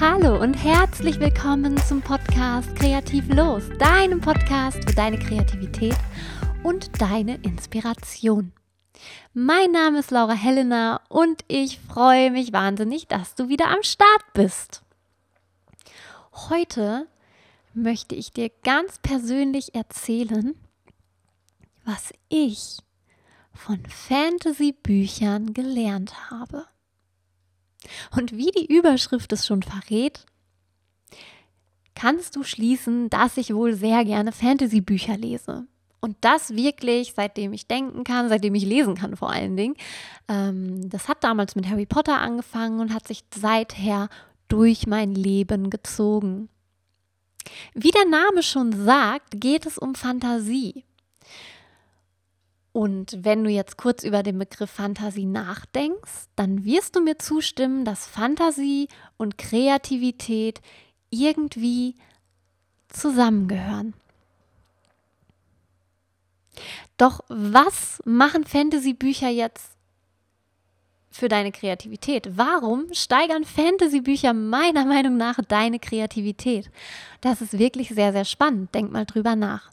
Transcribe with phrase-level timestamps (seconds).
[0.00, 5.96] Hallo und herzlich willkommen zum Podcast Kreativ Los, deinem Podcast für deine Kreativität
[6.62, 8.52] und deine Inspiration.
[9.34, 14.22] Mein Name ist Laura Helena und ich freue mich wahnsinnig, dass du wieder am Start
[14.34, 14.82] bist.
[16.48, 17.08] Heute
[17.74, 20.54] möchte ich dir ganz persönlich erzählen,
[21.84, 22.78] was ich
[23.52, 26.66] von Fantasy-Büchern gelernt habe.
[28.14, 30.26] Und wie die Überschrift es schon verrät,
[31.94, 35.66] kannst du schließen, dass ich wohl sehr gerne Fantasy-Bücher lese.
[36.00, 39.74] Und das wirklich, seitdem ich denken kann, seitdem ich lesen kann vor allen Dingen.
[40.28, 44.08] Ähm, das hat damals mit Harry Potter angefangen und hat sich seither
[44.46, 46.48] durch mein Leben gezogen.
[47.74, 50.84] Wie der Name schon sagt, geht es um Fantasie.
[52.78, 57.84] Und wenn du jetzt kurz über den Begriff Fantasie nachdenkst, dann wirst du mir zustimmen,
[57.84, 60.60] dass Fantasie und Kreativität
[61.10, 61.96] irgendwie
[62.88, 63.94] zusammengehören.
[66.96, 69.72] Doch was machen Fantasy-Bücher jetzt
[71.10, 72.38] für deine Kreativität?
[72.38, 76.70] Warum steigern Fantasy-Bücher meiner Meinung nach deine Kreativität?
[77.22, 78.72] Das ist wirklich sehr, sehr spannend.
[78.72, 79.68] Denk mal drüber nach.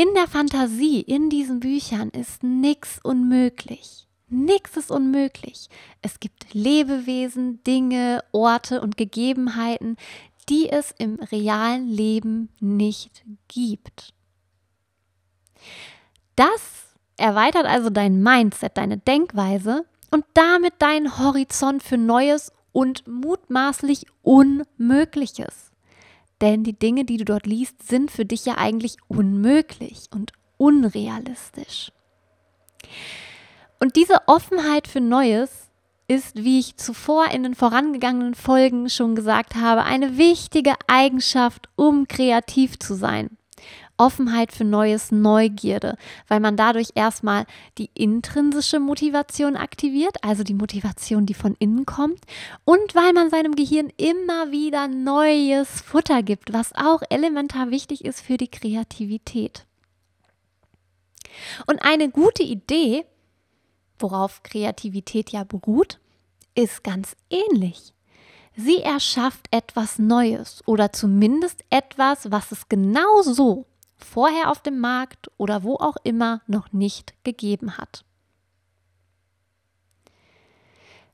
[0.00, 4.08] In der Fantasie, in diesen Büchern ist nichts unmöglich.
[4.28, 5.68] Nichts ist unmöglich.
[6.00, 9.98] Es gibt Lebewesen, Dinge, Orte und Gegebenheiten,
[10.48, 14.14] die es im realen Leben nicht gibt.
[16.34, 24.06] Das erweitert also dein Mindset, deine Denkweise und damit deinen Horizont für Neues und mutmaßlich
[24.22, 25.69] Unmögliches.
[26.40, 31.92] Denn die Dinge, die du dort liest, sind für dich ja eigentlich unmöglich und unrealistisch.
[33.78, 35.70] Und diese Offenheit für Neues
[36.08, 42.08] ist, wie ich zuvor in den vorangegangenen Folgen schon gesagt habe, eine wichtige Eigenschaft, um
[42.08, 43.36] kreativ zu sein.
[44.00, 45.96] Offenheit für Neues, Neugierde,
[46.26, 47.44] weil man dadurch erstmal
[47.76, 52.24] die intrinsische Motivation aktiviert, also die Motivation, die von innen kommt,
[52.64, 58.22] und weil man seinem Gehirn immer wieder neues Futter gibt, was auch elementar wichtig ist
[58.22, 59.66] für die Kreativität.
[61.66, 63.04] Und eine gute Idee,
[63.98, 66.00] worauf Kreativität ja beruht,
[66.54, 67.92] ist ganz ähnlich.
[68.56, 73.66] Sie erschafft etwas Neues oder zumindest etwas, was es genau so
[74.04, 78.04] vorher auf dem Markt oder wo auch immer noch nicht gegeben hat.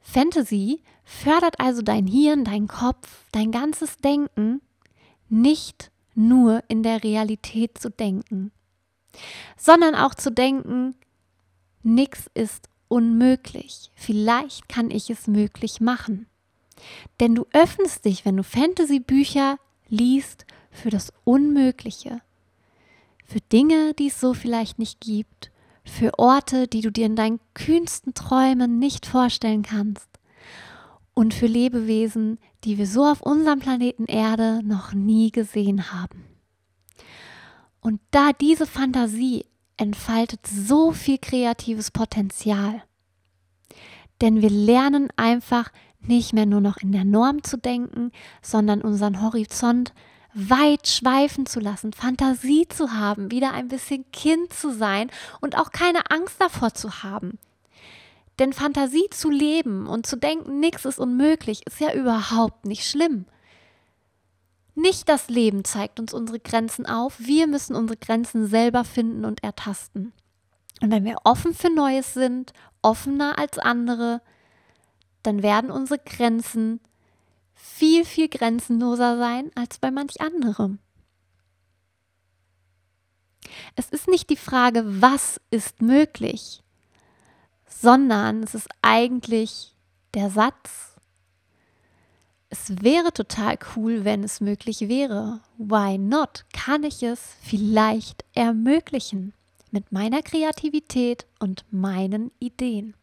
[0.00, 4.60] Fantasy fördert also dein Hirn, dein Kopf, dein ganzes Denken,
[5.28, 8.50] nicht nur in der Realität zu denken,
[9.56, 10.96] sondern auch zu denken,
[11.82, 13.90] nichts ist unmöglich.
[13.94, 16.26] Vielleicht kann ich es möglich machen.
[17.20, 19.58] Denn du öffnest dich, wenn du Fantasy-Bücher
[19.88, 22.22] liest, für das Unmögliche,
[23.30, 25.52] für Dinge, die es so vielleicht nicht gibt,
[25.84, 30.08] für Orte, die du dir in deinen kühnsten Träumen nicht vorstellen kannst
[31.14, 36.24] und für Lebewesen, die wir so auf unserem Planeten Erde noch nie gesehen haben.
[37.80, 42.82] Und da diese Fantasie entfaltet so viel kreatives Potenzial.
[44.20, 45.70] Denn wir lernen einfach
[46.00, 48.10] nicht mehr nur noch in der Norm zu denken,
[48.42, 49.94] sondern unseren Horizont
[50.34, 55.10] weit schweifen zu lassen, Fantasie zu haben, wieder ein bisschen Kind zu sein
[55.40, 57.38] und auch keine Angst davor zu haben.
[58.38, 63.26] Denn Fantasie zu leben und zu denken, nichts ist unmöglich, ist ja überhaupt nicht schlimm.
[64.74, 69.42] Nicht das Leben zeigt uns unsere Grenzen auf, wir müssen unsere Grenzen selber finden und
[69.42, 70.12] ertasten.
[70.80, 74.22] Und wenn wir offen für Neues sind, offener als andere,
[75.22, 76.80] dann werden unsere Grenzen
[77.62, 80.78] viel, viel grenzenloser sein als bei manch anderem.
[83.76, 86.62] Es ist nicht die Frage, was ist möglich,
[87.66, 89.74] sondern es ist eigentlich
[90.14, 90.90] der Satz,
[92.52, 95.40] es wäre total cool, wenn es möglich wäre.
[95.56, 96.44] Why not?
[96.52, 99.32] Kann ich es vielleicht ermöglichen
[99.70, 102.94] mit meiner Kreativität und meinen Ideen?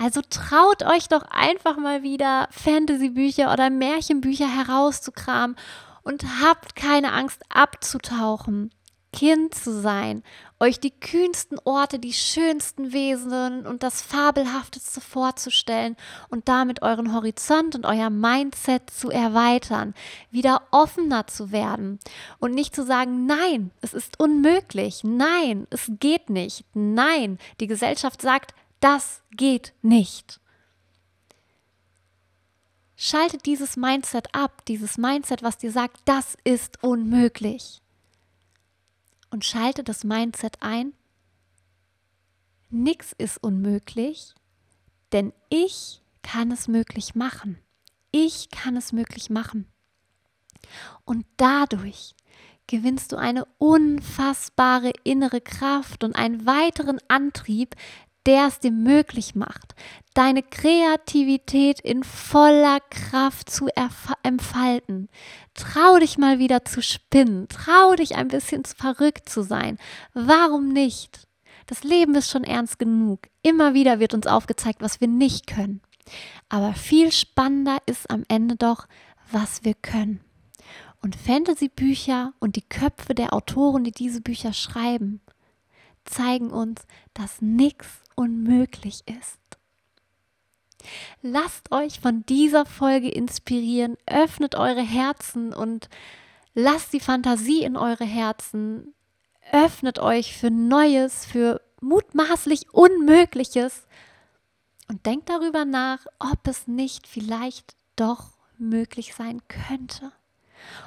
[0.00, 5.56] Also traut euch doch einfach mal wieder Fantasy-Bücher oder Märchenbücher herauszukramen
[6.04, 8.70] und habt keine Angst abzutauchen,
[9.12, 10.22] Kind zu sein,
[10.60, 15.96] euch die kühnsten Orte, die schönsten Wesen und das Fabelhafteste vorzustellen
[16.28, 19.94] und damit euren Horizont und euer Mindset zu erweitern,
[20.30, 21.98] wieder offener zu werden
[22.38, 28.22] und nicht zu sagen, nein, es ist unmöglich, nein, es geht nicht, nein, die Gesellschaft
[28.22, 30.40] sagt, das geht nicht.
[32.96, 37.80] Schalte dieses Mindset ab, dieses Mindset, was dir sagt, das ist unmöglich.
[39.30, 40.94] Und schalte das Mindset ein,
[42.70, 44.34] nichts ist unmöglich,
[45.12, 47.58] denn ich kann es möglich machen.
[48.10, 49.66] Ich kann es möglich machen.
[51.04, 52.14] Und dadurch
[52.66, 57.74] gewinnst du eine unfassbare innere Kraft und einen weiteren Antrieb,
[58.28, 59.74] der es dir möglich macht,
[60.12, 63.68] deine Kreativität in voller Kraft zu
[64.22, 65.08] entfalten.
[65.54, 69.78] Trau dich mal wieder zu spinnen, trau dich ein bisschen verrückt zu sein.
[70.12, 71.26] Warum nicht?
[71.68, 73.28] Das Leben ist schon ernst genug.
[73.40, 75.80] Immer wieder wird uns aufgezeigt, was wir nicht können.
[76.50, 78.88] Aber viel spannender ist am Ende doch,
[79.32, 80.20] was wir können.
[81.00, 85.22] Und Fantasy-Bücher und die Köpfe der Autoren, die diese Bücher schreiben,
[86.04, 86.82] zeigen uns,
[87.14, 89.38] dass nichts unmöglich ist.
[91.22, 95.88] Lasst euch von dieser Folge inspirieren, öffnet eure Herzen und
[96.54, 98.92] lasst die Fantasie in eure Herzen,
[99.52, 103.86] öffnet euch für Neues, für mutmaßlich Unmögliches
[104.88, 110.10] und denkt darüber nach, ob es nicht vielleicht doch möglich sein könnte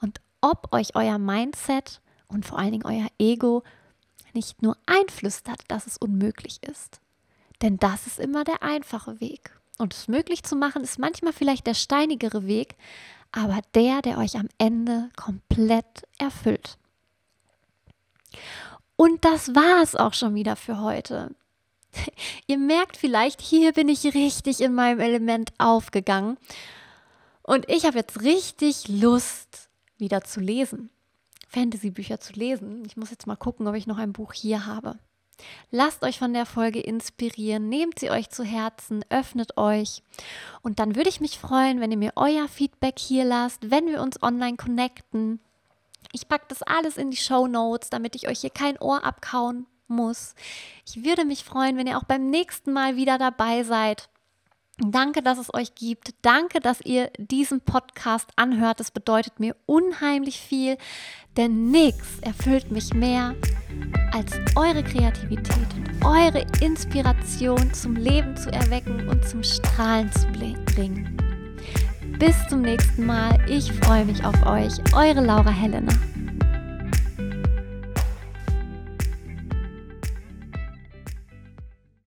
[0.00, 3.64] und ob euch euer Mindset und vor allen Dingen euer Ego
[4.32, 7.00] nicht nur einflüstert, dass es unmöglich ist.
[7.62, 9.50] Denn das ist immer der einfache Weg.
[9.78, 12.76] Und es möglich zu machen, ist manchmal vielleicht der steinigere Weg,
[13.32, 16.78] aber der, der euch am Ende komplett erfüllt.
[18.96, 21.34] Und das war es auch schon wieder für heute.
[22.46, 26.38] Ihr merkt vielleicht, hier bin ich richtig in meinem Element aufgegangen.
[27.42, 29.68] Und ich habe jetzt richtig Lust,
[29.98, 30.90] wieder zu lesen.
[31.48, 32.84] Fantasy-Bücher zu lesen.
[32.86, 34.98] Ich muss jetzt mal gucken, ob ich noch ein Buch hier habe.
[35.70, 40.02] Lasst euch von der Folge inspirieren, nehmt sie euch zu Herzen, öffnet euch.
[40.62, 44.00] Und dann würde ich mich freuen, wenn ihr mir euer Feedback hier lasst, wenn wir
[44.00, 45.40] uns online connecten.
[46.12, 49.66] Ich packe das alles in die Show Notes, damit ich euch hier kein Ohr abkauen
[49.88, 50.34] muss.
[50.86, 54.08] Ich würde mich freuen, wenn ihr auch beim nächsten Mal wieder dabei seid.
[54.78, 56.14] Danke, dass es euch gibt.
[56.20, 58.78] Danke, dass ihr diesen Podcast anhört.
[58.78, 60.76] Das bedeutet mir unheimlich viel,
[61.38, 63.34] denn nichts erfüllt mich mehr,
[64.12, 70.26] als eure Kreativität und eure Inspiration zum Leben zu erwecken und zum Strahlen zu
[70.74, 71.16] bringen.
[72.18, 73.38] Bis zum nächsten Mal.
[73.48, 74.72] Ich freue mich auf euch.
[74.94, 75.92] Eure Laura Helena.